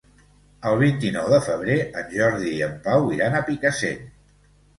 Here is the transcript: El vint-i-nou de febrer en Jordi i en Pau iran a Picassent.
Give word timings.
El 0.69 0.77
vint-i-nou 0.77 1.29
de 1.33 1.39
febrer 1.47 1.75
en 2.01 2.09
Jordi 2.15 2.49
i 2.55 2.65
en 2.69 2.75
Pau 2.89 3.07
iran 3.19 3.37
a 3.37 3.45
Picassent. 3.53 4.03